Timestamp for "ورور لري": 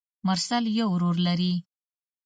0.93-1.53